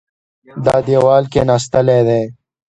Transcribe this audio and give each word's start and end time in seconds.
دا 0.65 0.75
دېوال 0.87 1.23
کېناستلی 1.33 1.99
دی. 2.07 2.23